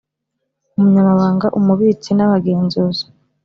[0.77, 3.05] Umunyamabanga Umubitsi n Abagenzuzi